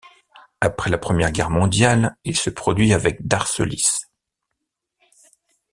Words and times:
Après 0.61 0.89
la 0.89 0.97
première 0.97 1.31
guerre 1.31 1.51
mondiale, 1.51 2.15
il 2.23 2.35
se 2.35 2.49
produit 2.49 2.91
avec 2.91 3.23
Darcelys. 3.27 4.05